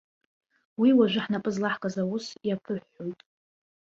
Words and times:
Уи 0.79 0.89
уажәы 0.97 1.19
ҳнапы 1.23 1.49
злаҳкыз 1.55 1.95
аус 2.03 2.25
иаԥыҳәҳәоит. 2.47 3.19